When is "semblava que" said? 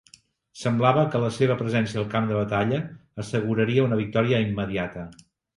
0.61-1.21